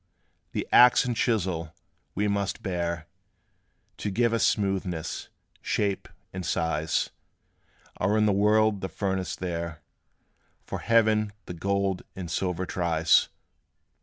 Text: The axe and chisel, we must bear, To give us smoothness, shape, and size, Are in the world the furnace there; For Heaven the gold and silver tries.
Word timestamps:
The 0.53 0.67
axe 0.71 1.05
and 1.05 1.15
chisel, 1.15 1.75
we 2.15 2.27
must 2.27 2.63
bear, 2.63 3.05
To 3.97 4.09
give 4.09 4.33
us 4.33 4.43
smoothness, 4.43 5.29
shape, 5.61 6.07
and 6.33 6.43
size, 6.43 7.11
Are 7.97 8.17
in 8.17 8.25
the 8.25 8.31
world 8.31 8.81
the 8.81 8.89
furnace 8.89 9.35
there; 9.35 9.83
For 10.65 10.79
Heaven 10.79 11.33
the 11.45 11.53
gold 11.53 12.01
and 12.15 12.31
silver 12.31 12.65
tries. 12.65 13.29